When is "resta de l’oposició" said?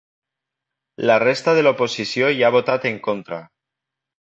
1.23-2.33